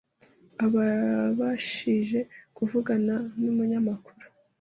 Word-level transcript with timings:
Ababashije 0.65 2.19
kuvugana 2.55 3.15
n’umunyamakuru, 3.41 4.25